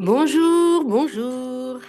[0.00, 1.80] Bonjour, bonjour.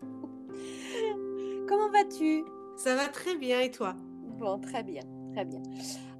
[1.68, 2.44] Comment vas-tu?
[2.76, 3.94] Ça va très bien et toi?
[4.38, 5.02] Bon, très bien,
[5.34, 5.60] très bien.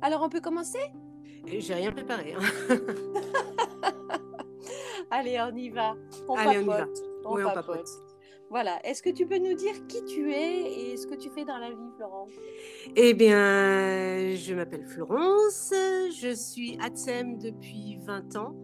[0.03, 0.79] Alors, on peut commencer?
[1.47, 2.35] J'ai rien préparé.
[2.35, 2.41] hein.
[5.11, 5.95] Allez, on y va.
[6.29, 6.79] On Allez, on y va.
[6.79, 6.99] papote.
[7.25, 7.67] On Oui, on papote.
[7.67, 7.89] papote.
[8.51, 8.79] Voilà.
[8.85, 11.59] Est-ce que tu peux nous dire qui tu es et ce que tu fais dans
[11.59, 12.31] la vie, Florence
[12.97, 15.73] Eh bien, je m'appelle Florence,
[16.21, 18.55] je suis ATSEM depuis 20 ans,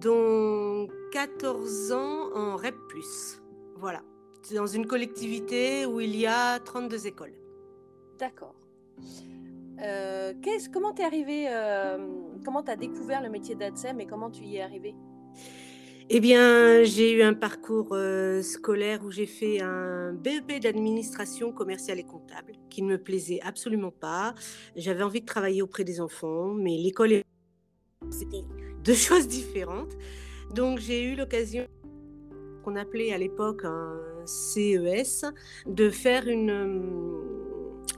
[0.00, 2.74] dont 14 ans en REP+.
[3.76, 4.02] Voilà.
[4.42, 7.34] C'est dans une collectivité où il y a 32 écoles.
[8.18, 8.54] D'accord.
[9.82, 11.98] Euh, qu'est-ce- comment t'es arrivé euh,
[12.44, 14.94] Comment t'as découvert le métier d'ADSEM et comment tu y es arrivé?
[16.10, 21.98] Eh bien, j'ai eu un parcours euh, scolaire où j'ai fait un BEP d'administration commerciale
[21.98, 24.34] et comptable qui ne me plaisait absolument pas.
[24.74, 27.24] J'avais envie de travailler auprès des enfants, mais l'école et
[28.10, 28.44] c'était
[28.84, 29.96] deux choses différentes.
[30.54, 31.66] Donc, j'ai eu l'occasion
[32.64, 35.24] qu'on appelait à l'époque un CES
[35.66, 36.80] de faire une, euh,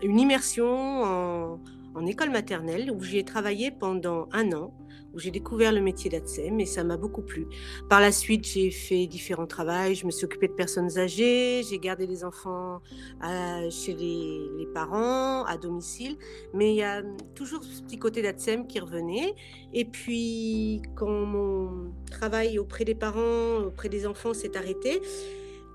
[0.02, 1.60] une immersion en,
[1.94, 4.72] en école maternelle où j'y ai travaillé pendant un an
[5.12, 7.47] où j'ai découvert le métier d'ATSEM et ça m'a beaucoup plu.
[7.88, 9.92] Par la suite, j'ai fait différents travaux.
[9.92, 12.80] Je me suis occupée de personnes âgées, j'ai gardé les enfants
[13.20, 16.16] à- chez les, les parents, à domicile.
[16.55, 17.02] Mais il y a
[17.34, 19.34] toujours ce petit côté d'ATSEM qui revenait.
[19.72, 25.00] Et puis, quand mon travail auprès des parents, auprès des enfants s'est arrêté,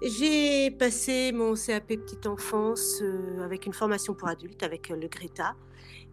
[0.02, 5.07] j'ai passé mon CAP petite enfance euh, avec une formation pour adultes avec euh, le
[5.07, 5.55] Greta.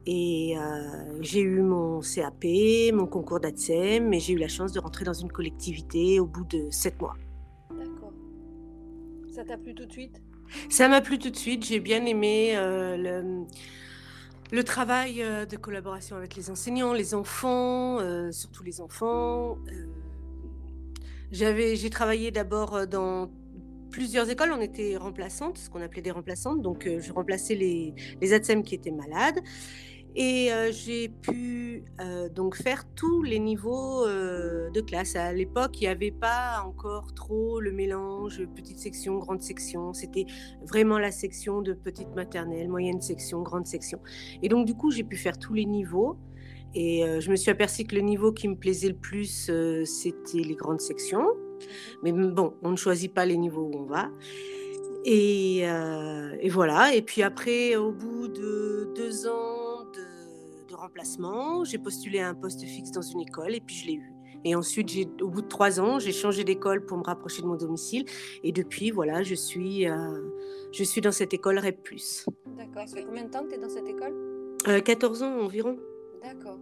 [0.05, 2.45] Et euh, j'ai eu mon CAP,
[2.93, 6.45] mon concours d'ATSEM, et j'ai eu la chance de rentrer dans une collectivité au bout
[6.45, 7.15] de sept mois.
[7.71, 8.13] D'accord.
[9.31, 10.21] Ça t'a plu tout de suite?
[10.69, 13.47] Ça m'a plu tout de suite, j'ai bien aimé euh, le,
[14.51, 19.57] le travail euh, de collaboration avec les enseignants, les enfants, euh, surtout les enfants.
[21.31, 23.31] J'avais, j'ai travaillé d'abord dans
[23.91, 27.95] plusieurs écoles, on était remplaçantes, ce qu'on appelait des remplaçantes, donc euh, je remplaçais les,
[28.21, 29.39] les ATSEM qui étaient malades.
[30.15, 35.17] Et euh, j'ai pu euh, donc faire tous les niveaux euh, de classe.
[35.17, 39.95] À l'époque, il n'y avait pas encore trop le mélange petite section, grande section.
[39.95, 40.27] C'était
[40.67, 44.01] vraiment la section de petite maternelle, moyenne section, grande section.
[44.43, 46.17] Et donc, du coup, j'ai pu faire tous les niveaux.
[46.75, 49.51] Et je me suis aperçue que le niveau qui me plaisait le plus,
[49.85, 51.27] c'était les grandes sections.
[52.03, 54.09] Mais bon, on ne choisit pas les niveaux où on va.
[55.05, 56.95] Et, et voilà.
[56.95, 59.72] Et puis après, au bout de deux ans
[60.83, 64.13] remplacement, j'ai postulé à un poste fixe dans une école et puis je l'ai eu.
[64.45, 67.47] Et ensuite, j'ai, au bout de trois ans, j'ai changé d'école pour me rapprocher de
[67.47, 68.05] mon domicile.
[68.43, 70.21] Et depuis, voilà, je suis, euh,
[70.73, 71.79] je suis dans cette école REP+.
[72.57, 72.89] D'accord.
[72.89, 74.15] Ça fait combien de temps que tu es dans cette école?
[74.67, 75.79] Euh, 14 ans environ.
[76.23, 76.59] D'accord.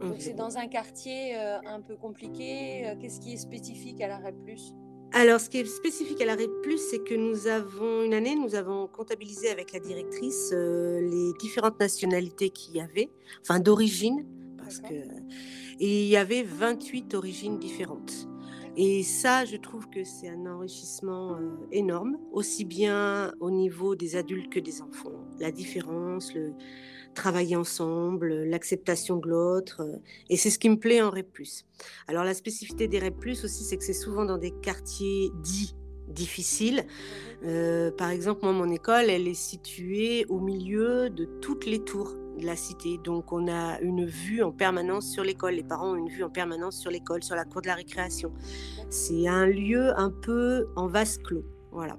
[0.00, 2.86] Donc c'est dans un quartier euh, un peu compliqué.
[2.86, 4.36] Euh, Qu'est-ce qui est spécifique à la REP
[5.12, 8.54] Alors, ce qui est spécifique à la REP+, c'est que nous avons, une année, nous
[8.54, 13.08] avons comptabilisé avec la directrice euh, les différentes nationalités qu'il y avait,
[13.42, 14.26] enfin d'origine,
[14.58, 14.94] parce que...
[15.80, 18.28] Et il y avait 28 origines différentes.
[18.76, 24.14] Et ça, je trouve que c'est un enrichissement euh, énorme, aussi bien au niveau des
[24.14, 25.26] adultes que des enfants.
[25.40, 26.52] La différence, le
[27.14, 29.82] travailler ensemble, l'acceptation de l'autre.
[29.82, 29.98] euh,
[30.30, 31.26] et c'est ce qui me plaît en REP+.
[32.06, 35.74] Alors la spécificité des REP+, aussi, c'est que c'est souvent dans des quartiers dits
[36.08, 36.86] difficiles.
[37.44, 42.14] Euh, par exemple, moi, mon école, elle est située au milieu de toutes les tours
[42.38, 42.98] de la cité.
[43.04, 45.54] Donc, on a une vue en permanence sur l'école.
[45.54, 48.32] Les parents ont une vue en permanence sur l'école, sur la cour de la récréation.
[48.90, 51.44] C'est un lieu un peu en vase clos.
[51.72, 51.98] Voilà.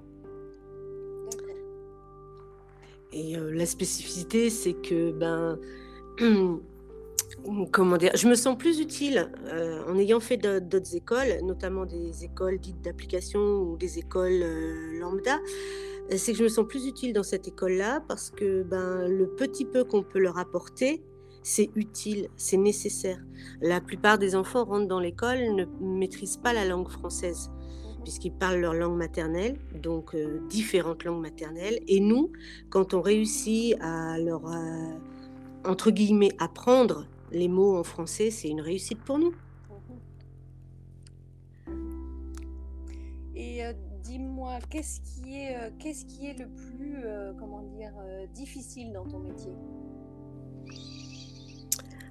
[3.11, 5.57] Et euh, la spécificité, c'est que, ben,
[7.71, 11.85] comment dire, je me sens plus utile euh, en ayant fait d'au- d'autres écoles, notamment
[11.85, 15.39] des écoles dites d'application ou des écoles euh, lambda.
[16.15, 19.65] C'est que je me sens plus utile dans cette école-là parce que ben, le petit
[19.65, 21.03] peu qu'on peut leur apporter,
[21.43, 23.19] c'est utile, c'est nécessaire.
[23.61, 27.51] La plupart des enfants rentrent dans l'école, ne maîtrisent pas la langue française
[28.03, 31.79] puisqu'ils parlent leur langue maternelle, donc euh, différentes langues maternelles.
[31.87, 32.31] Et nous,
[32.69, 34.93] quand on réussit à leur, euh,
[35.65, 39.33] entre guillemets, apprendre les mots en français, c'est une réussite pour nous.
[43.35, 43.73] Et euh,
[44.03, 46.97] dis-moi, qu'est-ce qui est, qu'est-ce qui est le plus,
[47.37, 47.93] comment dire,
[48.33, 49.51] difficile dans ton métier?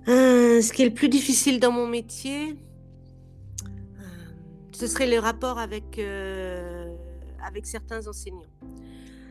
[0.07, 2.57] Ce qui est le plus difficile dans mon métier,
[4.79, 6.87] ce serait le rapport avec, euh,
[7.45, 8.43] avec certains enseignants.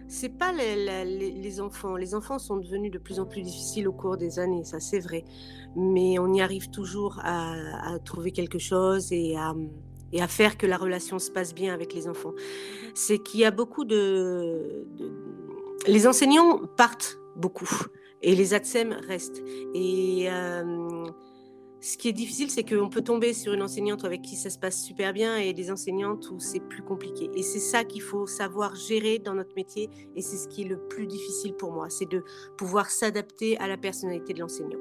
[0.10, 1.96] C'est pas les, les- les enfants.
[1.96, 5.00] Les enfants sont devenus de plus en plus difficiles au cours des années, ça c'est
[5.00, 5.24] vrai.
[5.76, 7.54] Mais on y arrive toujours à,
[7.94, 9.54] à trouver quelque chose et à,
[10.12, 12.34] et à faire que la relation se passe bien avec les enfants.
[12.94, 14.86] C'est qu'il y a beaucoup de,
[15.88, 17.70] Les enseignants partent beaucoup
[18.22, 19.42] et les ATSEM restent.
[19.74, 21.06] Et euh,
[21.80, 24.58] ce qui est difficile, c'est qu'on peut tomber sur une enseignante avec qui ça se
[24.58, 27.30] passe super bien et des enseignantes où c'est plus compliqué.
[27.36, 30.68] Et c'est ça qu'il faut savoir gérer dans notre métier et c'est ce qui est
[30.68, 32.24] le plus difficile pour moi, c'est de
[32.58, 34.80] pouvoir s'adapter à la personnalité de l'enseignant.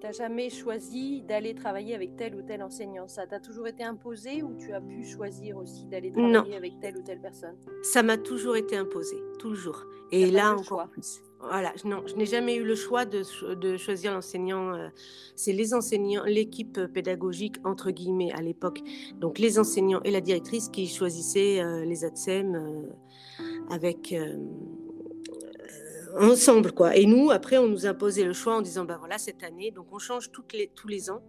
[0.00, 3.06] Tu n'as jamais choisi d'aller travailler avec tel ou tel enseignant?
[3.06, 6.96] Ça t'a toujours été imposé ou tu as pu choisir aussi d'aller travailler avec telle
[6.96, 7.54] ou telle personne?
[7.82, 9.84] Ça m'a toujours été imposé, toujours.
[10.10, 11.20] Et là encore plus.
[11.42, 13.22] Voilà, non, je n'ai jamais eu le choix de,
[13.54, 14.74] de choisir l'enseignant.
[14.74, 14.88] Euh,
[15.36, 18.80] c'est les enseignants, l'équipe pédagogique, entre guillemets, à l'époque.
[19.14, 24.14] Donc les enseignants et la directrice qui choisissaient euh, les ATSEM euh, avec
[26.18, 26.96] ensemble, quoi.
[26.96, 29.86] Et nous, après, on nous imposait le choix en disant, ben voilà, cette année, donc
[29.92, 31.22] on change toutes les, tous les ans.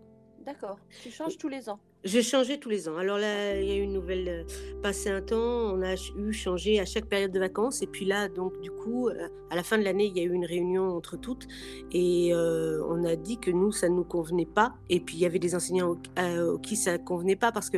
[0.45, 0.79] D'accord.
[1.03, 1.79] Tu changes tous les ans.
[2.03, 2.97] J'ai changé tous les ans.
[2.97, 4.27] Alors là, il y a eu une nouvelle.
[4.27, 4.43] Euh,
[4.81, 7.83] passé un temps, on a eu changé à chaque période de vacances.
[7.83, 10.23] Et puis là, donc, du coup, euh, à la fin de l'année, il y a
[10.23, 11.45] eu une réunion entre toutes.
[11.91, 14.73] Et euh, on a dit que nous, ça ne nous convenait pas.
[14.89, 17.77] Et puis, il y avait des enseignants au, qui ça ne convenait pas parce que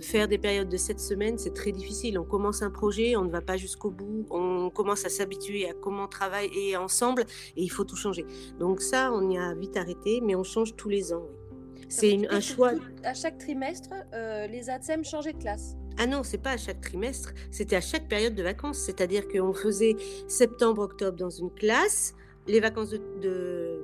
[0.00, 2.20] faire des périodes de sept semaines, c'est très difficile.
[2.20, 4.26] On commence un projet, on ne va pas jusqu'au bout.
[4.30, 7.22] On commence à s'habituer à comment travailler ensemble
[7.56, 8.24] et il faut tout changer.
[8.60, 11.26] Donc, ça, on y a vite arrêté, mais on change tous les ans.
[11.88, 12.72] C'est un choix.
[13.02, 15.76] à chaque trimestre, euh, les ATSEM changeaient de classe.
[15.98, 18.78] Ah non, c'est pas à chaque trimestre, c'était à chaque période de vacances.
[18.78, 22.14] C'est-à-dire qu'on faisait septembre-octobre dans une classe,
[22.48, 23.82] les vacances de, de,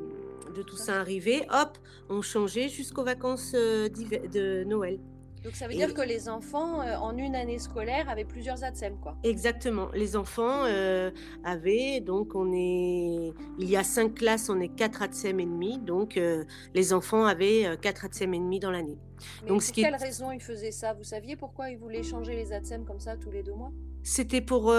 [0.55, 1.79] de Toussaint arrivaient, hop,
[2.09, 4.99] on changeait jusqu'aux vacances euh, de Noël.
[5.43, 8.99] Donc ça veut dire que les enfants, euh, en une année scolaire, avaient plusieurs ATSEM,
[9.01, 9.17] quoi.
[9.23, 9.89] Exactement.
[9.95, 11.11] Les enfants euh,
[11.45, 15.79] avaient, donc on est, il y a cinq classes, on est quatre ATSEM et demi,
[15.79, 16.45] donc euh,
[16.75, 18.99] les enfants avaient quatre ATSEM et demi dans l'année.
[19.47, 20.93] Donc pour quelle raison ils faisaient ça?
[20.93, 23.73] Vous saviez pourquoi ils voulaient changer les ATSEM comme ça tous les deux mois?
[24.03, 24.75] C'était pour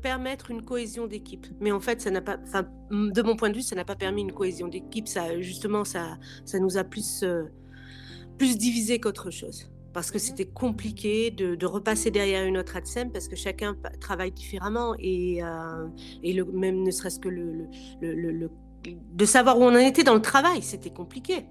[0.00, 1.46] permettre une cohésion d'équipe.
[1.60, 4.22] Mais en fait, ça n'a pas, de mon point de vue, ça n'a pas permis
[4.22, 5.08] une cohésion d'équipe.
[5.08, 7.24] Ça, justement, ça, ça nous a plus,
[8.38, 13.28] plus divisé qu'autre chose parce que c'était compliqué de, repasser derrière une autre ADSEM parce
[13.28, 15.86] que chacun travaille différemment et, euh,
[16.22, 17.68] et le, même ne serait-ce que le,
[18.00, 18.50] le,
[18.84, 21.46] de savoir où on en était dans le travail, c'était compliqué.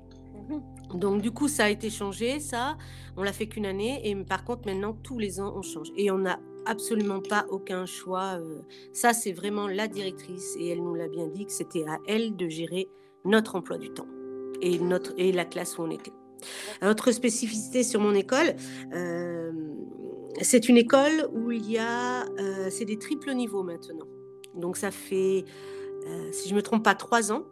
[0.50, 2.78] Mmh Donc du coup, ça a été changé, ça,
[3.18, 6.12] on l'a fait qu'une année et par contre maintenant tous les ans on change et
[6.12, 8.40] on n'a absolument pas aucun choix.
[8.40, 8.62] Euh,
[8.94, 12.36] ça, c'est vraiment la directrice et elle nous l'a bien dit que c'était à elle
[12.36, 12.88] de gérer
[13.26, 14.08] notre emploi du temps
[14.62, 16.14] et notre et la classe où on était.
[16.84, 18.56] Autre spécificité sur mon école,
[18.94, 19.52] euh,
[20.42, 24.08] c'est une école où il y a, euh, c'est des triples niveaux maintenant.
[24.56, 25.46] Donc ça fait,
[26.08, 27.44] euh, si je me trompe pas, trois ans.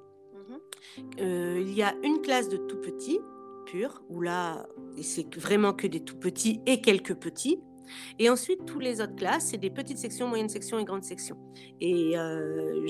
[0.49, 1.57] Mhm.
[1.59, 3.19] il y a une classe de tout petits,
[3.65, 4.67] pur, où là,
[5.01, 7.59] c'est vraiment que des tout petits et quelques petits.
[8.19, 11.37] Et ensuite, tous les autres classes, c'est des petites sections, moyennes sections et grandes sections.
[11.81, 12.85] Et euh,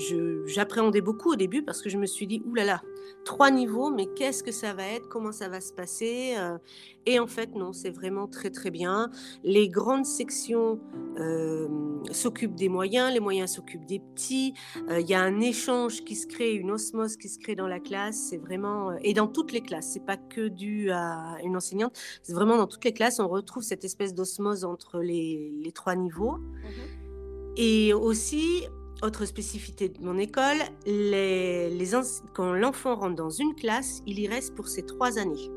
[0.46, 2.82] j'appréhendais beaucoup au début parce que je me suis dit, oulala,
[3.24, 6.58] trois niveaux, mais qu'est-ce que ça va être Comment ça va se passer euh,
[7.06, 9.10] Et en fait, non, c'est vraiment très très bien.
[9.44, 10.78] Les grandes sections
[11.18, 11.68] euh,
[12.10, 14.54] s'occupent des moyens, les moyens s'occupent des petits.
[14.90, 17.80] Il y a un échange qui se crée, une osmose qui se crée dans la
[17.80, 18.16] classe.
[18.30, 19.90] C'est vraiment et dans toutes les classes.
[19.92, 21.98] C'est pas que dû à une enseignante.
[22.22, 26.36] C'est vraiment dans toutes les classes, on retrouve cette espèce d'osmose entre les, trois niveaux.
[26.36, 27.54] Mhm.
[27.56, 28.64] Et aussi,
[29.02, 31.90] autre spécificité de mon école, les, les
[32.34, 35.50] quand l'enfant rentre dans une classe, il y reste pour ses trois années.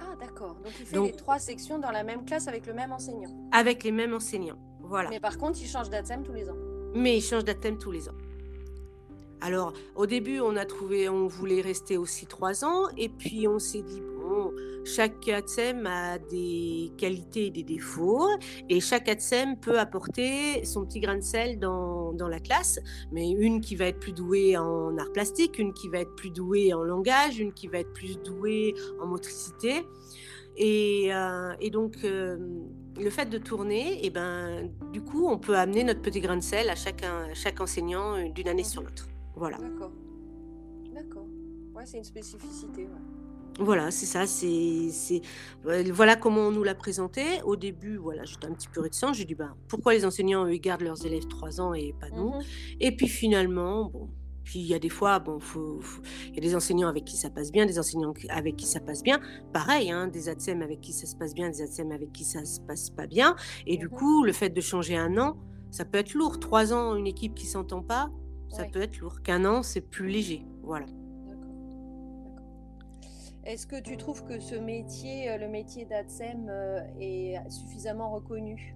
[0.00, 2.92] Ah d'accord, donc il fait les trois sections dans la même classe avec le même
[2.92, 3.30] enseignant.
[3.52, 5.10] Avec les mêmes enseignants, voilà.
[5.10, 6.56] Mais par contre, il change d'ATSEM tous les ans.
[6.94, 8.14] Mais il change d'ATSEM tous les ans.
[9.42, 13.58] Alors, au début, on a trouvé, on voulait rester aussi trois ans, et puis on
[13.58, 14.00] s'est dit,
[14.86, 18.28] chaque ATSEM a des qualités et des défauts,
[18.68, 22.78] et chaque ATSEM peut apporter son petit grain de sel dans, la classe,
[23.12, 26.30] mais une qui va être plus douée en art plastique, une qui va être plus
[26.30, 29.84] douée en langage, une qui va être plus douée en motricité.
[30.56, 32.38] Et, euh, donc, euh,
[32.98, 36.36] le fait de tourner, et eh ben, du coup, on peut amener notre petit grain
[36.36, 39.08] de sel à chaque, enseignant d'une année sur l'autre.
[39.34, 39.58] Voilà.
[39.58, 39.92] D'accord.
[40.94, 41.26] D'accord.
[41.74, 42.88] Ouais, c'est une spécificité.
[43.58, 45.22] Voilà, c'est ça, c'est,
[45.64, 47.22] voilà comment on nous l'a présenté.
[47.44, 49.14] Au début, voilà, j'étais un petit peu réticente.
[49.14, 52.30] J'ai dit, ben, pourquoi les enseignants, eux, gardent leurs élèves trois ans et pas nous?
[52.30, 52.42] Mmh
[52.80, 54.10] Et puis finalement, bon,
[54.44, 55.38] puis il y a des fois, bon,
[56.28, 58.78] il y a des enseignants avec qui ça passe bien, des enseignants avec qui ça
[58.78, 59.20] passe bien.
[59.54, 62.44] Pareil, hein, des ATSEM avec qui ça se passe bien, des ATSEM avec qui ça
[62.44, 63.36] se passe pas bien.
[63.66, 65.36] Et du mmh coup, le fait de changer un an,
[65.70, 66.38] ça peut être lourd.
[66.38, 68.10] Trois ans, une équipe qui s'entend pas,
[68.50, 69.22] ça peut être lourd.
[69.22, 70.46] Qu'un an, c'est plus léger.
[70.62, 70.86] Voilà.
[73.46, 76.50] Est-ce que tu trouves que ce métier, le métier d'ADSEM,
[76.98, 78.74] est suffisamment reconnu?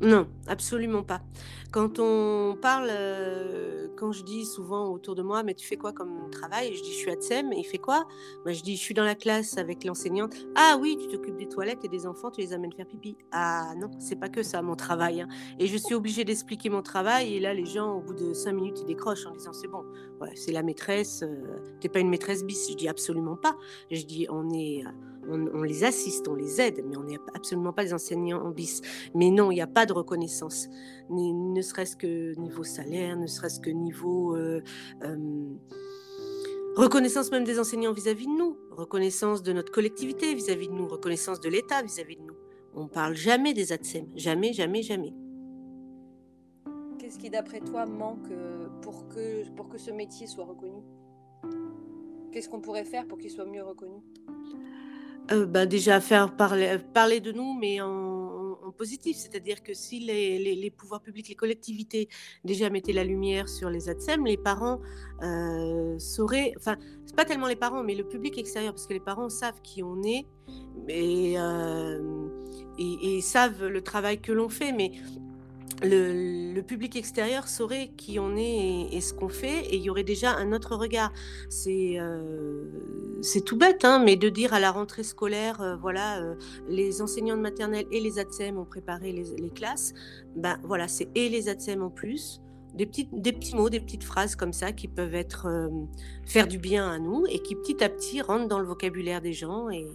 [0.00, 1.20] Non, absolument pas.
[1.70, 5.92] Quand on parle, euh, quand je dis souvent autour de moi, mais tu fais quoi
[5.92, 6.74] comme travail?
[6.74, 8.06] Je dis, je suis ATSEM, et il fait quoi?
[8.44, 10.34] Moi, Je dis, je suis dans la classe avec l'enseignante.
[10.54, 13.16] Ah oui, tu t'occupes des toilettes et des enfants, tu les amènes faire pipi.
[13.32, 15.20] Ah non, c'est pas que ça mon travail.
[15.20, 15.28] Hein.
[15.58, 18.52] Et je suis obligée d'expliquer mon travail, et là, les gens, au bout de cinq
[18.52, 19.84] minutes, ils décrochent en disant, c'est bon,
[20.22, 22.70] ouais, c'est la maîtresse, euh, t'es pas une maîtresse bis.
[22.70, 23.56] Je dis, absolument pas.
[23.90, 24.84] Je dis, on est
[25.28, 28.80] on, les assiste, on les aide, mais on n'est absolument pas des enseignants en bis.
[29.14, 30.68] Mais non, il n'y a pas de reconnaissance,
[31.10, 34.62] ne serait-ce que niveau salaire, ne serait-ce que niveau euh,
[35.02, 35.16] euh,
[36.76, 41.40] reconnaissance même des enseignants vis-à-vis de nous, reconnaissance de notre collectivité vis-à-vis de nous, reconnaissance
[41.40, 42.36] de l'État vis-à-vis de nous.
[42.74, 45.12] On parle jamais des ATSEM, jamais, jamais, jamais.
[46.98, 50.82] Qu'est-ce qui, d'après toi, manque euh, pour que ce métier soit reconnu?
[52.32, 54.00] Qu'est-ce qu'on pourrait faire pour qu'il soit mieux reconnu?
[55.30, 58.16] Euh, bah, déjà faire parler, parler de nous, mais en,
[58.76, 62.08] positif, c'est-à-dire que si les, pouvoirs publics, les collectivités
[62.44, 64.80] déjà mettaient la lumière sur les ATSEM, les parents
[65.22, 69.00] euh, sauraient, enfin, c'est pas tellement les parents, mais le public extérieur, parce que les
[69.00, 70.26] parents savent qui on est
[70.86, 72.28] et, euh,
[72.78, 74.92] et savent le travail que l'on fait, mais
[75.82, 80.04] le, public extérieur saurait qui on est et, ce qu'on fait, et il y aurait
[80.04, 81.12] déjà un autre regard.
[81.48, 82.64] C'est euh,
[83.46, 86.34] tout bête, hein, mais de dire à la rentrée scolaire, euh, voilà, euh,
[86.68, 89.94] les enseignants de maternelle et les ATSEM ont préparé les, classes,
[90.36, 92.40] ben voilà, c'est et les ATSEM en plus.
[92.74, 95.70] Des, petites, des petits mots, des petites phrases comme ça qui peuvent être
[96.26, 99.32] faire du bien à nous et qui petit à petit rentrent dans le vocabulaire des
[99.32, 99.88] gens et,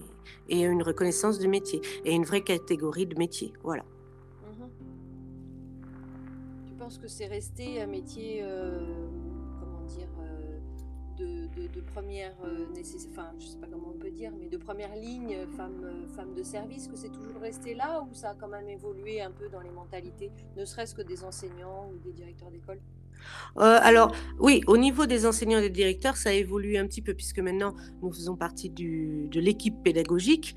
[0.49, 3.53] et une reconnaissance de métier et une vraie catégorie de métier.
[3.63, 3.85] Voilà.
[6.83, 8.81] Pense que c'est resté un métier, euh,
[9.57, 12.65] comment dire, euh, de, première euh,
[13.11, 16.43] enfin, je sais pas comment on peut dire, mais de première ligne, femme, femme de
[16.43, 19.61] service, que c'est toujours resté là ou ça a quand même évolué un peu dans
[19.61, 22.79] les mentalités, ne serait-ce que des enseignants ou des directeurs d'école?
[23.55, 27.13] Alors, oui, au niveau des enseignants et des directeurs, ça a évolué un petit peu,
[27.13, 30.55] puisque maintenant, nous faisons partie du, de l'équipe pédagogique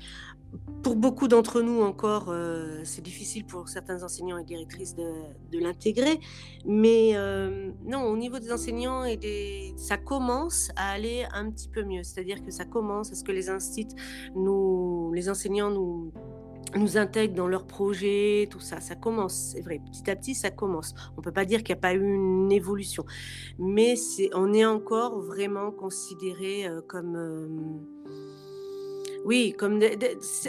[0.83, 6.19] pour beaucoup d'entre nous encore, euh, c'est difficile pour certains enseignants et directrices de, l'intégrer.
[6.65, 11.67] Mais euh, non, au niveau des enseignants, et des, ça commence à aller un petit
[11.67, 12.03] peu mieux.
[12.03, 13.47] C'est-à-dire que ça commence à ce que les
[14.35, 16.13] nous, les enseignants nous,
[16.75, 18.79] nous intègrent dans leurs projets, tout ça.
[18.79, 19.81] Ça commence, c'est vrai.
[19.91, 20.93] Petit à petit, ça commence.
[21.17, 23.05] On ne peut pas dire qu'il n'y a pas eu une évolution.
[23.59, 23.95] Mais
[24.33, 27.85] on est encore vraiment considéré euh, comme
[29.27, 29.81] oui, comme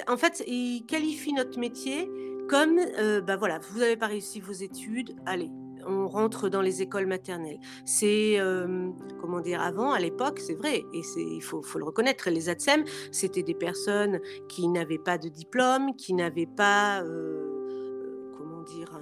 [0.07, 2.09] en fait, ils qualifient notre métier
[2.49, 5.51] comme, euh, bah voilà, vous n'avez pas réussi vos études, allez,
[5.85, 7.59] on rentre dans les écoles maternelles.
[7.85, 12.49] C'est, euh, comment dire, avant, à l'époque, c'est vrai, et il faut, le reconnaître, les
[12.49, 19.01] ATSEM, c'était des personnes qui n'avaient pas de diplôme, qui n'avaient pas, euh, comment dire,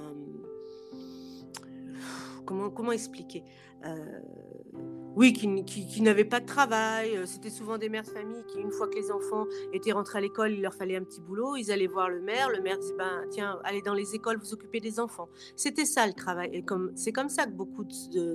[2.47, 3.45] comment, comment expliquer?
[5.17, 7.17] Oui, qui, n'avaient pas de travail.
[7.17, 10.19] Euh, c'était souvent des mères de famille qui, une fois que les enfants étaient rentrés
[10.19, 11.57] à l'école, il leur fallait un petit boulot.
[11.57, 12.51] Ils allaient voir le maire.
[12.51, 15.31] Le maire disait ben, Tiens, allez dans les écoles, vous occupez des enfants.
[15.57, 16.51] C'était ça le travail.
[16.53, 17.87] Et comme, c'est comme ça que beaucoup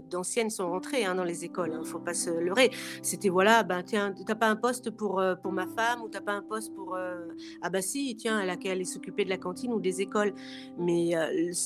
[0.09, 1.69] d'anciennes sont rentrées hein, dans les écoles.
[1.71, 2.71] Il hein, ne faut pas se leurrer.
[3.03, 6.21] C'était voilà, ben, tiens, t'as pas un poste pour, euh, pour ma femme ou t'as
[6.21, 6.95] pas un poste pour.
[6.95, 7.27] Euh,
[7.61, 10.33] ah, bah si, tiens, elle a aller s'occuper de la cantine ou des écoles.
[10.79, 11.11] Mais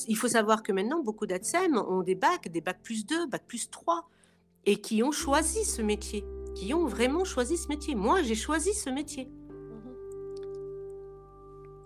[0.08, 3.46] il faut savoir que maintenant, beaucoup d'ATSEM ont des bacs, des bacs plus 2, bacs
[3.46, 3.75] plus 3
[4.66, 7.94] et qui ont choisi ce métier, qui ont vraiment choisi ce métier.
[7.94, 9.30] Moi, j'ai choisi ce métier.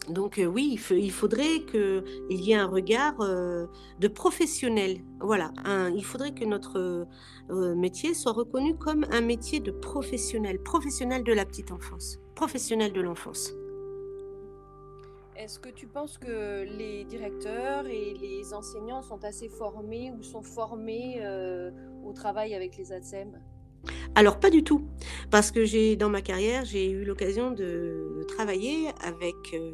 [0.09, 0.15] Mhm.
[0.15, 3.67] Donc euh, oui, il, faudrait qu'il y ait un regard euh,
[4.01, 5.05] de professionnel.
[5.21, 5.53] Voilà,
[5.95, 7.07] il faudrait que notre
[7.51, 12.93] euh, métier soit reconnu comme un métier de professionnel, professionnel de la petite enfance, professionnel
[12.93, 13.53] de l'enfance.
[15.41, 20.43] Est-ce que tu penses que les directeurs et les enseignants sont assez formés ou sont
[20.43, 21.71] formés euh,
[22.05, 23.41] au travail avec les ATSEM
[24.15, 24.83] alors pas du tout,
[25.31, 29.73] parce que j'ai dans ma carrière j'ai eu l'occasion de, travailler avec euh,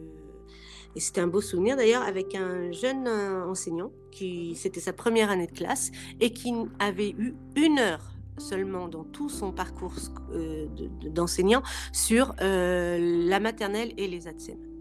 [0.94, 5.30] et c'était un beau souvenir d'ailleurs avec un jeune euh, enseignant qui c'était sa première
[5.30, 9.94] année de classe et qui avait eu une heure seulement dans tout son parcours
[11.12, 14.75] d'enseignant sur la maternelle et les ATSEM.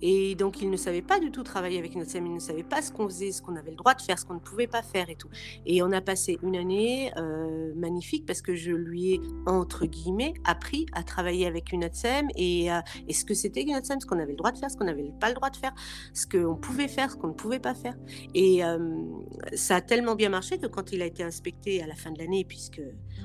[0.00, 2.62] Et donc, il ne savait pas du tout travailler avec une ATSEM, il ne savait
[2.62, 4.66] pas ce qu'on faisait, ce qu'on avait le droit de faire, ce qu'on ne pouvait
[4.66, 5.28] pas faire et tout.
[5.66, 10.34] Et on a passé une année euh, magnifique parce que je lui ai, entre guillemets,
[10.44, 12.66] appris à travailler avec une ATSEM et,
[13.08, 14.84] et ce que c'était une ATSEM, ce qu'on avait le droit de faire, ce qu'on
[14.84, 15.74] n'avait pas le droit de faire,
[16.14, 17.96] ce qu'on pouvait faire, ce qu'on ne pouvait pas faire.
[18.34, 18.62] Et
[19.54, 22.18] ça a tellement bien marché que quand il a été inspecté à la fin de
[22.18, 22.82] l'année, puisque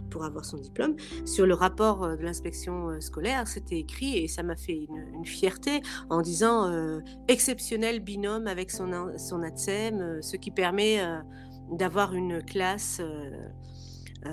[0.09, 4.27] pour avoir son diplôme, sur le rapport euh, de l'inspection euh, scolaire, c'était écrit et
[4.27, 10.35] ça m'a fait une, fierté en disant euh, exceptionnel binôme avec son, son ATSEM, ce
[10.35, 10.99] qui permet
[11.71, 13.01] d'avoir une classe
[14.25, 14.31] euh,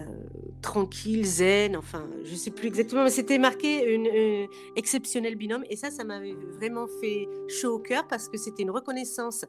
[0.62, 5.62] tranquille, zen, enfin, je sais plus exactement, mais c'était marqué une, exceptionnel binôme.
[5.68, 9.44] Et ça, ça m'avait vraiment fait chaud au cœur parce que c'était une reconnaissance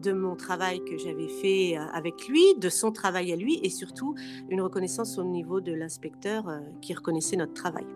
[0.00, 3.70] de mon travail que j'avais fait euh, avec lui, de son travail à lui, et
[3.70, 4.14] surtout
[4.50, 7.86] une reconnaissance au niveau de l'inspecteur euh, qui reconnaissait notre travail.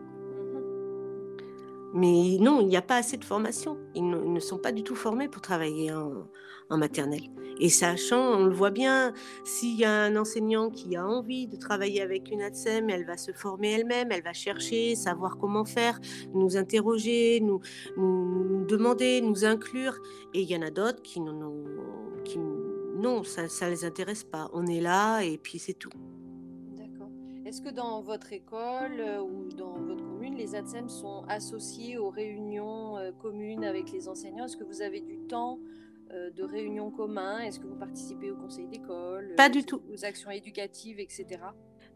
[1.97, 3.79] Mais non, il n'y a pas assez de formation.
[3.95, 6.29] Ils ne, sont pas du tout formés pour travailler en,
[6.77, 7.23] maternelle.
[7.59, 11.57] Et sachant, on le voit bien, s'il y a un enseignant qui a envie de
[11.57, 15.99] travailler avec une ATSEM, elle va se former elle-même, elle va chercher, savoir comment faire,
[16.35, 17.61] nous interroger, nous,
[18.67, 19.97] demander, nous inclure.
[20.35, 21.65] Et il y en a d'autres qui, non,
[22.25, 24.51] qui, non ça ne les intéresse pas.
[24.53, 25.93] On est là et puis c'est tout.
[27.47, 30.03] Est-ce que dans votre école euh, ou dans votre
[30.37, 34.45] les ATSEM sont associés aux réunions euh, communes avec les enseignants?
[34.45, 35.59] Est-ce que vous avez du temps
[36.13, 39.35] euh, de réunions communs Est-ce que vous participez au conseil d'école?
[39.37, 39.83] Pas du tout.
[39.93, 41.41] Aux actions éducatives, etc.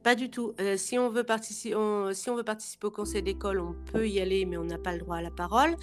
[0.02, 0.54] Pas du tout.
[0.61, 1.76] Euh, si, on veut participer,
[2.12, 4.92] si on veut participer au conseil d'école, on peut y aller, mais on n'a pas
[4.92, 5.76] le droit à la parole,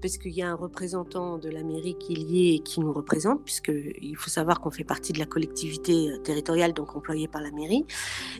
[0.00, 2.92] parce qu'il y a un représentant de la mairie qui y est et qui nous
[2.92, 7.42] représente, puisqu'il faut savoir qu'on fait partie de la collectivité euh, territoriale, donc employée par
[7.42, 7.84] la mairie.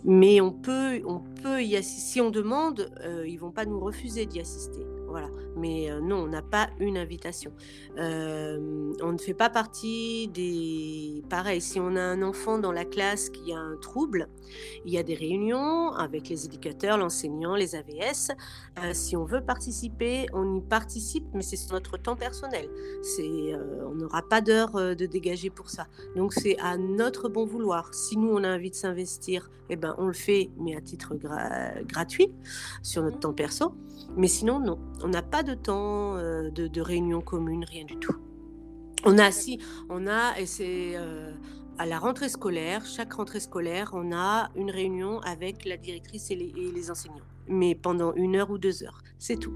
[0.05, 1.95] Mais on peut, on peut y assister.
[2.15, 4.87] Si on demande, euh, ils vont pas nous refuser d'y assister.
[5.09, 5.29] Voilà.
[5.57, 7.53] Mais non, on n'a pas une invitation.
[7.97, 11.23] on ne fait pas partie des...
[11.29, 14.29] Pareil, si on a un enfant dans la classe qui a un trouble,
[14.85, 18.33] il y a des réunions avec les éducateurs, l'enseignant, les AVS.
[18.93, 22.69] si on veut participer, on y participe, mais c'est sur notre temps personnel.
[23.21, 25.87] On n'aura pas d'heure de dégager pour ça.
[26.17, 27.93] Donc c'est à notre bon vouloir.
[27.95, 31.15] Si nous, on a envie de s'investir, eh ben, on le fait, mais à titre
[31.87, 32.33] gratuit,
[32.83, 33.75] sur notre temps perso.
[34.17, 34.79] Mais sinon, non.
[35.03, 38.17] On n'a pas de temps euh, de, réunion commune, rien du tout.
[39.05, 41.33] On a, si, on a, et c'est euh,
[41.79, 46.37] à la rentrée scolaire, chaque rentrée scolaire, on a une réunion avec la directrice et
[46.37, 47.27] les, enseignants.
[47.47, 49.55] Mais pendant une heure ou deux heures, c'est tout.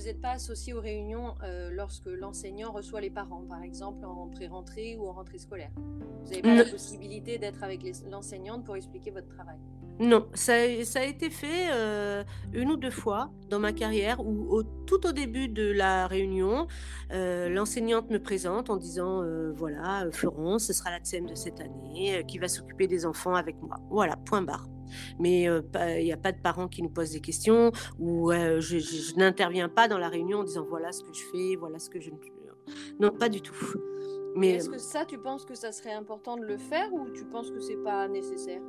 [0.00, 4.28] Vous n'êtes pas associé aux réunions euh, lorsque l'enseignant reçoit les parents, par exemple, en
[4.28, 9.10] pré-rentrée ou en rentrée scolaire Vous n'avez pas la possibilité d'être avec l'enseignante pour expliquer
[9.10, 9.58] votre travail
[9.98, 15.06] non, ça, a été fait euh, une ou deux fois dans ma carrière où tout
[15.06, 16.68] au début de la réunion,
[17.12, 22.24] euh, l'enseignante me présente en disant voilà, Florence, ce sera la thème de cette année
[22.26, 23.76] qui va s'occuper des enfants avec moi.
[23.90, 24.66] Voilà, point barre.
[25.18, 29.68] Mais il n'y a pas de parents qui nous posent des questions ou je, n'interviens
[29.68, 32.10] pas dans la réunion en disant voilà ce que je fais, voilà ce que je
[32.10, 32.16] ne.
[32.98, 33.54] Non, pas du tout.
[34.36, 37.24] Mais est-ce que ça, tu penses que ça serait important de le faire ou tu
[37.24, 38.60] penses que c'est pas nécessaire?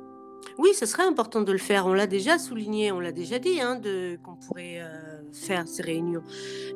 [0.58, 1.86] Oui, ce serait important de le faire.
[1.86, 3.80] On l'a déjà souligné, on l'a déjà dit, hein,
[4.24, 6.24] qu'on pourrait euh, faire ces réunions.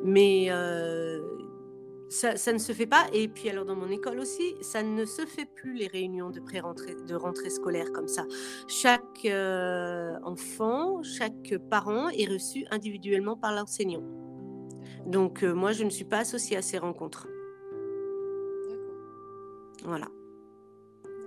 [0.03, 1.19] Mais euh,
[2.09, 3.05] ça, ne se fait pas.
[3.13, 6.39] Et puis alors dans mon école aussi, ça ne se fait plus les réunions de
[6.39, 8.25] pré-rentrée, de rentrée scolaire comme ça.
[8.67, 14.03] Chaque euh, enfant, chaque parent est reçu individuellement par l'enseignant.
[15.05, 17.27] Donc moi, je ne suis pas associée à ces rencontres.
[19.83, 20.07] Voilà.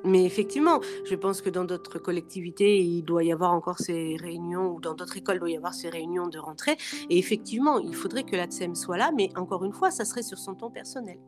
[0.04, 4.72] Mais effectivement, je pense que dans d'autres collectivités, il doit y avoir encore ces réunions,
[4.74, 6.76] ou dans d'autres écoles, il doit y avoir ces réunions de rentrée.
[7.10, 10.38] Et effectivement, il faudrait que l'ATSEM soit là, mais encore une fois, ça serait sur
[10.38, 11.18] son temps personnel.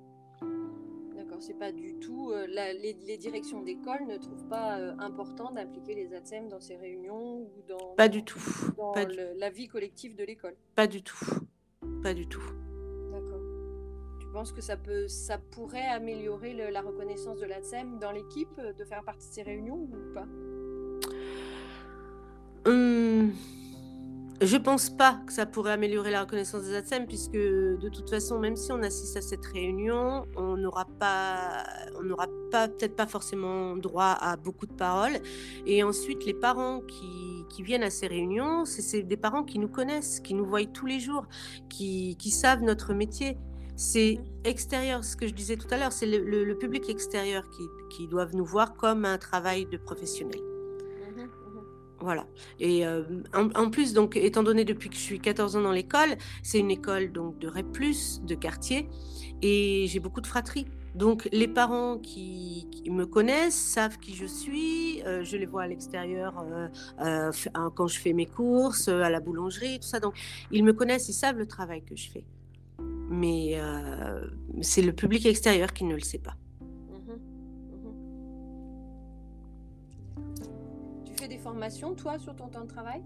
[1.15, 2.31] D'accord, c'est pas du tout.
[2.33, 7.43] Euh, les, directions d'école ne trouvent pas euh, important d'impliquer les ATSEM dans ces réunions
[7.43, 7.95] ou dans.
[7.97, 8.41] Pas du tout.
[8.77, 8.95] Dans
[9.37, 10.57] la vie collective de l'école.
[10.75, 11.25] Pas du tout.
[12.03, 12.43] Pas du tout.
[14.33, 18.73] Je pense que ça, peut, ça pourrait améliorer la reconnaissance de l'ATSEM dans l'équipe euh,
[18.73, 20.25] de faire partie de ces réunions ou pas?
[22.65, 23.35] Hum,
[24.41, 28.39] Je pense pas que ça pourrait améliorer la reconnaissance des ATSEM puisque de toute façon,
[28.39, 31.67] même si on assiste à cette réunion, on n'aura pas,
[32.51, 35.19] peut-être pas forcément droit à beaucoup de paroles.
[35.67, 40.21] Et ensuite, les parents qui, viennent à ces réunions, c'est des parents qui nous connaissent,
[40.21, 41.27] qui nous voient tous les jours,
[41.69, 43.37] qui savent notre métier.
[43.83, 48.07] C'est extérieur, ce que je disais tout à l'heure, c'est le, public extérieur qui, qui
[48.07, 50.39] doivent nous voir comme un travail de professionnel.
[50.39, 51.29] Mmh mmh
[51.99, 52.29] Voilà.
[52.61, 52.85] Et
[53.35, 56.71] en, plus, donc, étant donné depuis que je suis 14 ans dans l'école, c'est une
[56.71, 57.77] école donc de REP+,
[58.23, 58.89] de quartier,
[59.43, 60.69] et j'ai beaucoup de fratries.
[60.95, 66.39] Donc les parents qui, me connaissent savent qui je suis, je les vois à l'extérieur
[66.99, 67.31] hein,
[67.75, 69.99] quand je fais mes courses, à la boulangerie, tout ça.
[69.99, 70.15] Donc
[70.53, 72.25] ils me connaissent, ils savent le travail que je fais.
[73.13, 73.61] Mais
[74.63, 76.37] c'est le public extérieur qui ne le sait pas.
[81.29, 83.03] des formations, toi, sur ton temps de travail?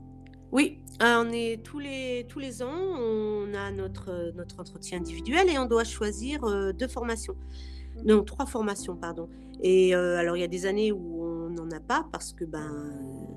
[0.53, 5.49] Oui, euh, on est tous les, tous les ans, on a notre, notre entretien individuel
[5.49, 7.35] et on doit choisir euh, deux formations.
[7.35, 8.07] Mmh.
[8.07, 9.29] Non, trois formations, pardon.
[9.63, 11.16] Et euh, alors, il y a des années où
[11.57, 12.71] n'en a pas parce que ben,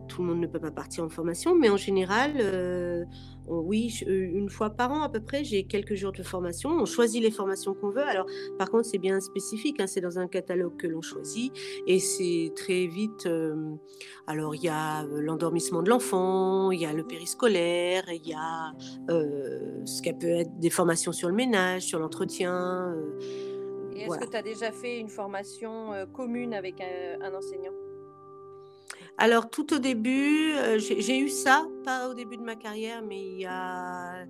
[0.08, 3.04] tout le monde ne peut pas partir en formation, mais en général, euh,
[3.48, 6.70] oui, euh, une fois par an à peu près, j'ai quelques jours de formation.
[6.70, 8.04] On choisit les formations qu'on veut.
[8.04, 8.26] Alors,
[8.58, 11.52] par contre, c'est bien spécifique, hein, c'est dans un catalogue que l'on choisit
[11.88, 13.28] et c'est très vite.
[14.28, 18.74] alors, il y a l'endormissement de l'enfant, il y a le périscolaire, il y a
[19.86, 22.96] ce qui peut être des formations sur le ménage, sur l'entretien
[24.00, 27.74] est-ce que tu as déjà fait une formation euh, commune avec un, enseignant?
[29.22, 33.20] Alors, tout au début, euh, j'ai eu ça, pas au début de ma carrière, mais
[33.20, 34.26] il y a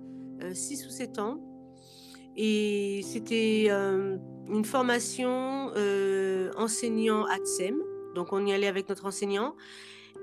[0.52, 1.40] 6 euh, ou 7 ans.
[2.36, 5.72] Et c'était une formation
[6.56, 7.76] enseignant ATSEM.
[8.16, 9.54] Donc, on y allait avec notre enseignant.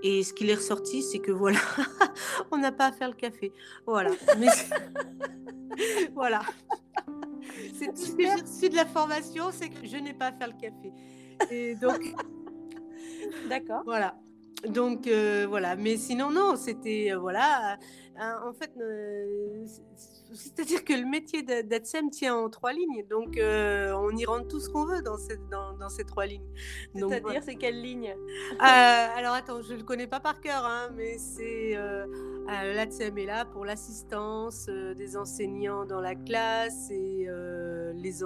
[0.04, 1.60] Et ce qui est ressorti, c'est que voilà,
[2.52, 3.54] on n'a pas à faire le café.
[3.86, 4.12] Voilà.
[6.14, 6.42] voilà.
[7.74, 10.32] C'est tout ce que j'ai reçu de la formation, c'est que je n'ai pas à
[10.34, 10.92] faire le café.
[11.52, 12.14] Et donc,
[13.50, 13.84] d'accord.
[13.86, 14.14] Voilà.
[14.66, 17.78] Donc euh, voilà, mais sinon non, c'était euh, voilà.
[18.20, 18.72] Euh, en fait,
[20.34, 24.70] c'est-à-dire que le métier d'ADSEM tient en trois lignes, donc on y rentre tout ce
[24.70, 26.50] qu'on veut dans, cette, dans, ces trois lignes.
[26.96, 28.16] C'est-à-dire, c'est quelle ligne?
[28.60, 31.78] Alors attends, je ne le connais pas par cœur, hein, mais c'est
[32.48, 37.28] l'ADSEM est là pour l'assistance des enseignants dans la classe et
[37.94, 38.24] les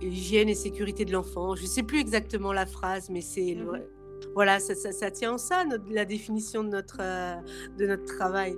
[0.00, 1.54] l'hygiène et sécurité de l'enfant.
[1.54, 3.80] Je ne sais plus exactement la phrase, mais c'est mmh
[4.38, 7.34] voilà, ça, tient en ça, la définition de notre, euh,
[7.76, 8.54] de notre travail.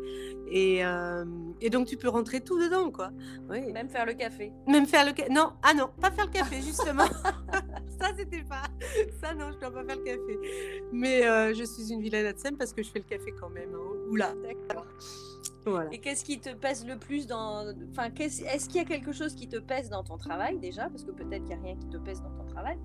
[0.50, 1.24] Et, euh,
[1.62, 3.12] et, donc, tu peux rentrer tout dedans, quoi.
[3.48, 3.72] Oui.
[3.72, 4.52] Même faire le café.
[4.68, 5.32] Même faire le café.
[5.32, 7.06] Non, ah non, pas faire le café, justement.
[7.98, 8.64] ça, c'était pas.
[9.22, 10.38] Ça, non, je dois pas faire le café.
[10.92, 13.74] Mais euh, je suis une vilaine scène parce que je fais le café quand même.
[13.74, 14.10] Hein.
[14.10, 14.34] Oula.
[14.46, 14.84] D'accord.
[15.92, 17.72] Et qu'est-ce qui te pèse le plus dans.
[17.90, 20.90] Enfin, est-ce qu'il y a quelque chose qui te pèse dans ton travail déjà?
[20.90, 22.76] Parce que peut-être qu'il n'y a rien qui te pèse dans ton travail.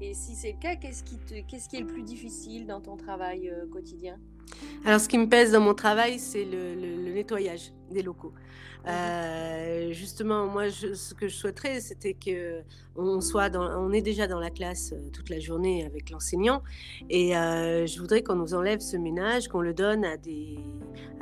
[0.00, 1.34] Et si c'est le cas, qu'est-ce qui, te...
[1.48, 4.18] qu'est-ce qui est le plus difficile dans ton travail euh, quotidien?
[4.84, 8.34] Alors, ce qui me pèse dans mon travail, c'est le, le nettoyage des locaux.
[8.86, 12.60] Euh, justement, moi, ce que je souhaiterais, c'était que
[12.96, 16.62] on soit dans, on est déjà dans la classe euh, toute la journée avec l'enseignant,
[17.10, 20.58] et euh, je voudrais qu'on nous enlève ce ménage, qu'on le donne à des,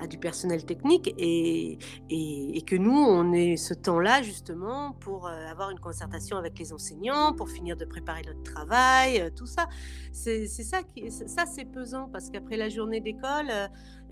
[0.01, 1.79] à du personnel technique, et,
[2.11, 7.33] et, que nous, on ait ce temps-là justement pour avoir une concertation avec les enseignants,
[7.33, 9.69] pour finir de préparer notre travail, tout ça.
[10.13, 13.51] C'est ça qui, ça c'est pesant parce qu'après la journée d'école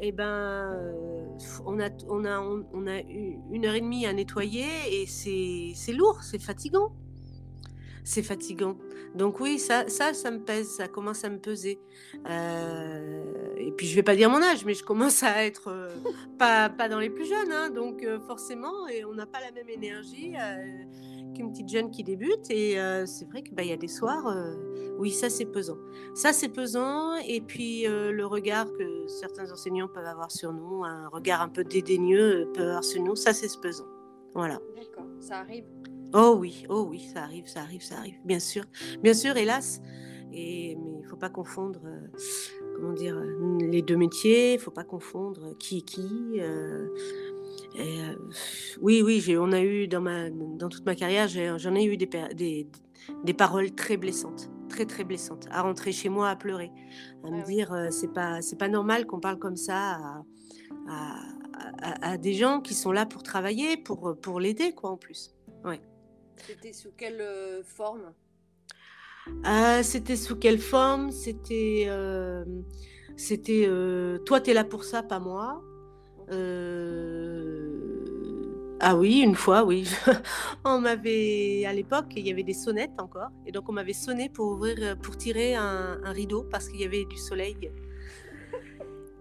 [0.02, 0.94] eh ben,
[1.66, 6.22] on, a, on, a, on, a une heure et demie à nettoyer et c'est lourd,
[6.22, 6.92] c'est fatigant.
[8.02, 8.76] C'est fatigant.
[9.14, 11.78] Donc oui, ça, ça, ça me pèse, ça commence à me peser.
[12.24, 15.90] et puis je vais pas dire mon âge, mais je commence à être
[16.38, 19.68] pas, pas dans les plus jeunes, hein, donc forcément, et on n'a pas la même
[19.68, 20.34] énergie
[21.35, 22.51] qu'une petite jeune qui débute.
[22.51, 24.35] Et c'est vrai qu'il bah, y a des soirs,
[24.99, 25.79] oui, ça c'est pesant.
[26.14, 27.16] Ça c'est pesant.
[27.27, 31.64] Et puis le regard que certains enseignants peuvent avoir sur nous, un regard un peu
[31.64, 33.87] dédaigneux peut avoir sur nous, ça c'est pesant.
[34.35, 34.61] Voilà.
[34.77, 35.64] D'accord, ça arrive.
[36.12, 38.64] Oh oui, oh oui, ça arrive, ça arrive, ça arrive, bien sûr.
[39.03, 39.81] Bien sûr, hélas.
[40.33, 41.81] Et, mais il ne faut pas confondre,
[42.77, 43.21] comment dire,
[43.61, 46.40] les deux métiers, il ne faut pas confondre qui est qui.
[46.40, 46.88] Euh,
[48.81, 52.09] oui, oui, on a eu dans, ma, dans toute ma carrière, j'en ai, eu des,
[52.35, 52.66] des,
[53.25, 56.70] des, paroles très blessantes, très très blessantes, à rentrer chez moi à pleurer,
[57.25, 60.23] à ah me dire euh, c'est pas c'est pas normal qu'on parle comme ça
[60.88, 61.14] à,
[61.83, 65.35] à, des gens qui sont là pour travailler, pour pour l'aider quoi en plus.
[65.64, 65.81] Ouais.
[66.37, 68.12] C'était sous quelle euh, forme?
[69.83, 71.11] C'était sous quelle forme?
[71.11, 71.88] C'était
[73.16, 73.68] c'était
[74.25, 75.62] toi t'es là pour ça, pas moi.
[76.31, 77.81] Euh,
[78.81, 79.88] ah oui, une fois, oui.
[80.64, 84.29] on m'avait, à l'époque, il y avait des sonnettes encore, et donc on m'avait sonné
[84.29, 87.71] pour ouvrir, euh, pour tirer un, rideau parce qu'il y avait du soleil.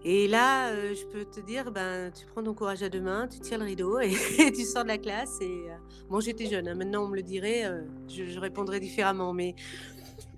[0.02, 3.28] Et là, euh, je peux te dire, ben, tu prends ton courage à deux mains,
[3.28, 4.10] tu tires le rideau et,
[4.56, 5.38] tu sors de la classe.
[5.42, 5.66] Et
[6.08, 7.70] bon, j'étais jeune, hein, maintenant on me le dirait,
[8.08, 9.54] je, je, répondrais différemment, mais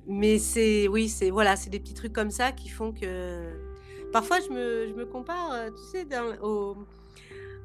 [0.09, 3.72] mais c'est, oui, c'est voilà, c'est des petits trucs comme ça qui font que
[4.13, 6.77] Parfois, je me, je me compare, euh, tu sais, dans- aux,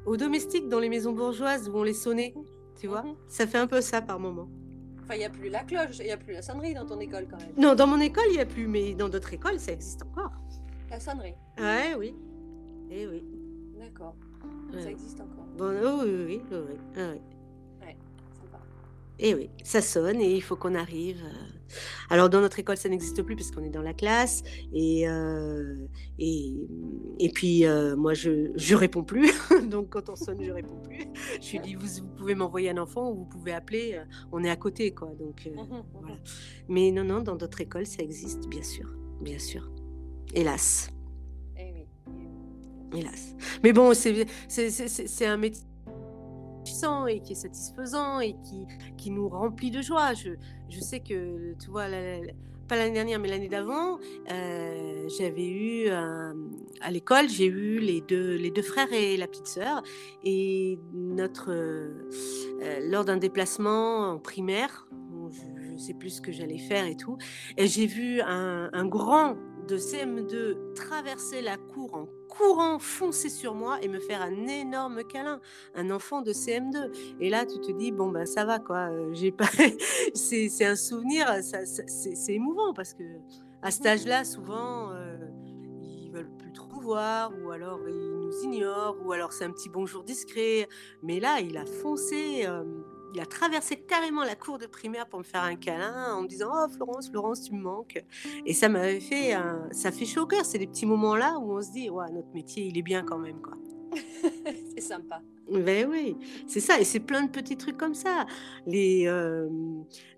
[0.06, 2.34] aux domestiques dans les maisons bourgeoises où on les sonnait,
[2.80, 3.02] tu vois.
[3.02, 3.14] Mhm.
[3.28, 4.48] Ça fait un peu ça par moment.
[5.02, 6.98] Enfin, il n'y a plus la cloche, il n'y a plus la sonnerie dans ton
[7.00, 7.52] école quand même.
[7.56, 10.32] Non, dans mon école, il n'y a plus, mais dans d'autres écoles, ça existe encore.
[10.90, 12.14] La sonnerie, Ouais, oui.
[12.90, 13.22] Eh oui.
[13.78, 14.14] d'accord.
[14.72, 14.80] Ouais.
[14.82, 15.44] Ça existe encore.
[15.56, 17.20] Bon, oh, oui, oui, oui, oui, ah oui.
[18.40, 18.58] Sympa.
[19.18, 21.22] Et oui, ça sonne et il faut qu'on arrive.
[21.24, 21.57] euh.
[22.10, 25.76] Alors dans notre école, ça n'existe plus parce qu'on est dans la classe et euh,
[26.18, 26.54] et,
[27.18, 29.30] et puis euh, moi je je réponds plus.
[29.70, 31.04] Donc quand on sonne, je réponds plus.
[31.40, 33.94] Je lui dis vous, vous pouvez m'envoyer un enfant ou vous pouvez appeler.
[33.94, 35.12] euh, On est à côté quoi.
[35.18, 35.82] Donc euh, Mhm, mhm.
[35.92, 36.16] voilà.
[36.68, 39.70] Mais non non, dans d'autres écoles, ça existe bien sûr, bien sûr.
[40.34, 40.90] Hélas,
[41.56, 41.86] Eh
[42.96, 43.34] hélas.
[43.62, 45.62] Mais bon, c'est un métier
[47.06, 50.14] et qui est satisfaisant et qui, qui nous remplit de joie.
[50.14, 50.30] Je,
[50.68, 51.86] je sais que, tu vois,
[52.68, 53.98] pas l'année dernière, mais l'année d'avant,
[54.30, 56.36] euh, j'avais eu, un-
[56.82, 59.82] à l'école, j'ai eu les deux, les deux frères et la petite sœur.
[60.22, 62.08] Et notre, euh,
[62.62, 64.86] euh, lors d'un déplacement en primaire,
[65.30, 67.16] je ne sais plus ce que j'allais faire et tout,
[67.56, 69.36] et j'ai vu un grand
[69.68, 75.02] de CM2 traverser la cour en courant, foncer sur moi et me faire un énorme
[75.04, 75.40] câlin,
[75.74, 76.90] un enfant de CM2.
[77.20, 78.90] Et là, tu te dis, bon, ben ça va, quoi.
[78.90, 79.48] euh, J'ai pas...
[80.14, 83.02] c'est, un souvenir, ça, c'est, émouvant parce que
[83.62, 85.16] à cet âge-là, souvent, euh,
[85.82, 89.68] ils veulent plus trop voir, ou alors ils nous ignorent, ou alors c'est un petit
[89.68, 90.68] bonjour discret.
[91.02, 92.46] Mais là, il a foncé.
[92.46, 92.64] euh,
[93.14, 96.28] il a traversé carrément la cour de primaire pour me faire un câlin en me
[96.28, 98.02] disant Oh Florence, Florence, tu me manques.
[98.44, 99.34] Et ça m'avait fait,
[99.72, 100.44] ça fait chaud au cœur.
[100.44, 103.02] C'est des petits moments là où on se dit Ouais, notre métier, il est bien
[103.02, 103.40] quand même.
[103.40, 103.54] quoi.
[104.80, 105.20] Sympa.
[105.50, 106.14] Ben oui,
[106.46, 108.26] c'est ça, et c'est plein de petits trucs comme ça.
[108.66, 109.48] Les, euh,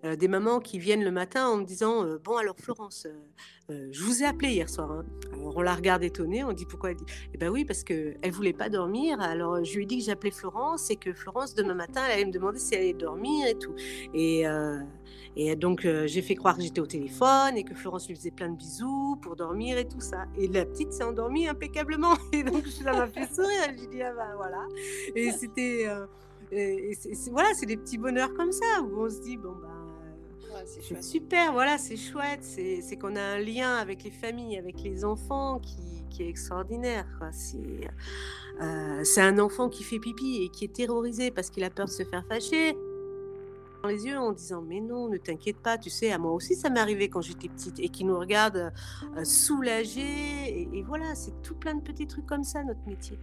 [0.05, 3.07] euh, des mamans qui viennent le matin en me disant euh, Bon, alors Florence,
[3.69, 4.91] je vous ai appelé hier soir.
[4.91, 5.05] hein.
[5.33, 6.97] Alors on la regarde étonnée, on dit Pourquoi Elle
[7.33, 9.21] Eh ben oui, parce qu'elle ne voulait pas dormir.
[9.21, 12.25] Alors je lui ai dit que j'appelais Florence et que Florence, demain matin, elle allait
[12.25, 13.75] me demander si elle allait dormir et tout.
[14.13, 14.45] Et,
[15.37, 18.31] et donc euh, j'ai fait croire que j'étais au téléphone et que Florence lui faisait
[18.31, 20.25] plein de bisous pour dormir et tout ça.
[20.37, 22.15] Et la petite s'est endormie impeccablement.
[22.33, 23.75] Et donc ça m'a fait sourire.
[23.79, 24.67] J'ai dit Ah ben voilà.
[25.15, 25.87] Et c'était.
[25.87, 26.07] euh,
[26.53, 26.97] et
[27.31, 29.69] voilà, c'est des petits bonheurs comme ça où on se dit bon, bah.
[30.53, 32.43] Ouais, c'est super, voilà, c'est chouette.
[32.43, 35.77] C'est qu'on a un lien avec les familles, avec les enfants qui,
[36.11, 37.07] qui est extraordinaire.
[37.31, 37.89] C'est
[38.61, 41.87] euh, c'est un enfant qui fait pipi et qui est terrorisé parce qu'il a peur
[41.87, 42.77] de se faire fâcher
[43.83, 46.55] dans les yeux en disant mais non ne t'inquiète pas tu sais à moi aussi
[46.55, 48.73] ça m'est arrivé quand j'étais petite et qui nous regarde
[49.17, 53.19] euh, soulagés et, et voilà c'est tout plein de petits trucs comme ça notre métier.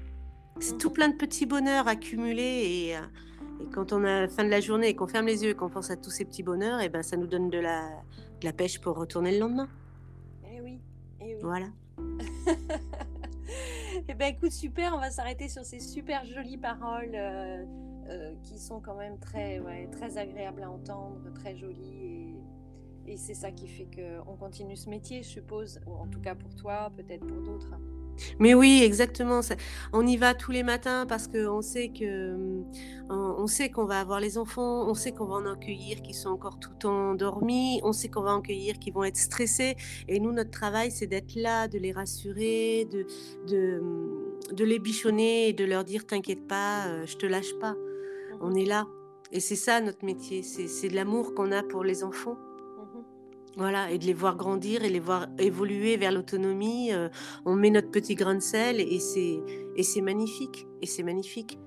[0.60, 3.02] C'est tout plein de petits bonheurs accumulés et, euh,
[3.62, 5.56] et quand on a la fin de la journée et qu'on ferme les yeux et
[5.56, 7.89] qu'on pense à tous ces petits bonheurs et ben ça nous donne de la,
[8.41, 9.67] de la pêche pour retourner le lendemain.
[10.52, 10.80] Eh oui,
[11.22, 11.41] eh oui.
[11.43, 11.67] voilà.
[14.10, 17.65] Eh ben écoute, super, on va s'arrêter sur ces super jolies paroles euh,
[18.10, 22.36] euh, qui sont quand même très, très agréables à entendre, très jolies.
[23.08, 26.54] Et, c'est ça qui fait qu'on continue ce métier, je suppose, en tout cas pour
[26.56, 27.72] toi, peut-être pour d'autres.
[28.39, 29.41] Mais oui, exactement.
[29.93, 32.65] On y va tous les matins parce qu'on sait que hum,
[33.10, 36.30] on sait qu'on va avoir les enfants, on sait qu'on va en accueillir qui sont
[36.30, 39.76] encore tout endormis, on sait qu'on va en accueillir qui vont être stressés.
[40.08, 43.06] Et nous, notre travail, c'est d'être là, de les rassurer, de,
[43.48, 43.82] de,
[44.54, 47.76] de les bichonner et de leur dire T'inquiète pas, euh, je te lâche pas.
[48.41, 48.86] On est là.
[49.32, 50.41] Et c'est ça notre métier.
[50.43, 52.36] C'est de l'amour qu'on a pour les enfants.
[52.36, 53.04] Mhm.
[53.58, 56.93] Voilà, et de les voir grandir et les voir évoluer vers l'autonomie.
[56.93, 57.10] euh,
[57.45, 59.39] on met notre petit grain de sel et c'est
[59.76, 60.67] et c'est magnifique.
[60.82, 61.60] Et c'est magnifique.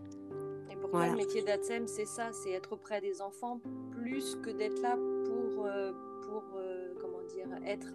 [0.71, 1.13] Et pour Voilà.
[1.13, 5.67] le métier d'ATSEM, c'est ça, c'est être auprès des enfants plus que d'être là pour,
[5.67, 7.95] euh, pour euh, comment dire, être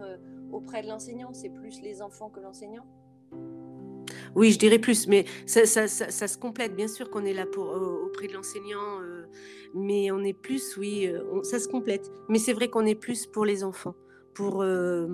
[0.51, 1.33] auprès de l'enseignant.
[1.33, 2.85] C'est plus les enfants que l'enseignant?
[4.36, 6.76] Oui, je dirais plus, mais ça, se complète.
[6.76, 7.67] Bien sûr qu'on est là pour
[8.06, 9.26] auprès de l'enseignant, euh,
[9.74, 12.12] mais on est plus, oui, euh, on- ça se complète.
[12.30, 13.95] Mais c'est vrai qu'on est plus pour les enfants.
[14.34, 15.08] Pour euh,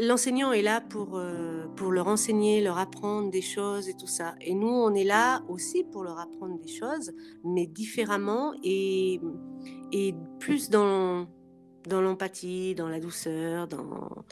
[0.00, 1.20] l'enseignant est là pour
[1.76, 4.34] pour leur enseigner, leur apprendre des choses et tout ça.
[4.40, 7.12] Et nous, on est là aussi pour leur apprendre des choses,
[7.44, 9.20] mais différemment et
[9.92, 11.26] et plus dans
[11.88, 14.24] dans l'empathie, dans la douceur, dans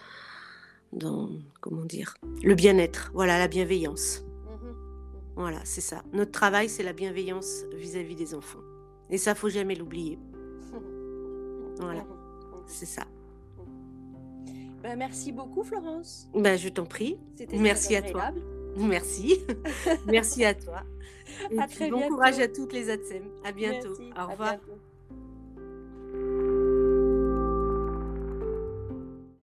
[0.92, 1.28] dans
[1.60, 4.24] comment dire le bien-être, voilà la bienveillance.
[4.46, 4.74] Mhm.
[5.36, 6.02] Voilà, c'est ça.
[6.12, 8.58] Notre travail, c'est la bienveillance vis-à-vis des enfants.
[9.10, 10.18] Et ça, faut jamais l'oublier.
[11.80, 12.62] Voilà, Mhm.
[12.66, 13.04] c'est ça.
[14.82, 16.28] Ben, merci beaucoup, Florence.
[16.34, 17.18] Ben, je t'en prie.
[17.52, 18.30] Merci à toi.
[18.76, 19.38] Merci.
[20.06, 20.82] Merci à toi.
[21.50, 22.14] Et À puis, très bon bientôt.
[22.14, 23.24] courage à toutes les ATSEM.
[23.44, 23.94] À bientôt.
[23.98, 24.56] Merci, Au revoir.